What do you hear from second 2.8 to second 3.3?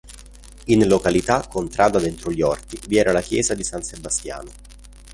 vi era la